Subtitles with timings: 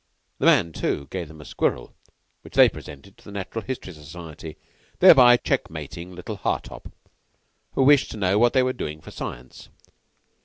[0.39, 1.93] The man, too, gave them a squirrel,
[2.41, 4.57] which they presented to the Natural History Society;
[4.97, 6.91] thereby checkmating little Hartopp,
[7.73, 9.69] who wished to know what they were doing for Science.